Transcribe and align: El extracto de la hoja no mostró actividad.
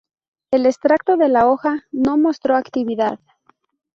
El 0.49 0.65
extracto 0.65 1.15
de 1.15 1.29
la 1.29 1.45
hoja 1.47 1.83
no 1.91 2.17
mostró 2.17 2.55
actividad. 2.55 3.19